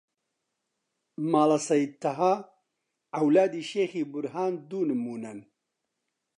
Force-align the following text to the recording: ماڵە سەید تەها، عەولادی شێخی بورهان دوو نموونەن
ماڵە 1.31 1.59
سەید 1.67 1.91
تەها، 2.03 2.33
عەولادی 3.17 3.67
شێخی 3.71 4.03
بورهان 4.11 4.53
دوو 4.69 4.87
نموونەن 4.89 5.39